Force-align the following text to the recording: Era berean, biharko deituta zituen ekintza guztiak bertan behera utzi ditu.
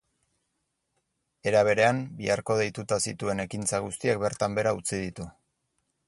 Era 1.51 1.59
berean, 1.67 1.99
biharko 2.21 2.57
deituta 2.61 2.97
zituen 3.11 3.43
ekintza 3.45 3.81
guztiak 3.89 4.23
bertan 4.23 4.57
behera 4.59 4.73
utzi 4.81 4.95
ditu. 5.03 5.29